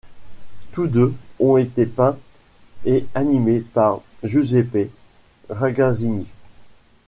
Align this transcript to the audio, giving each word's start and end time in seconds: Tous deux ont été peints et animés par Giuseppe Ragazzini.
Tous 0.71 0.87
deux 0.87 1.13
ont 1.39 1.57
été 1.57 1.85
peints 1.85 2.17
et 2.85 3.05
animés 3.13 3.59
par 3.59 4.01
Giuseppe 4.23 4.89
Ragazzini. 5.47 6.25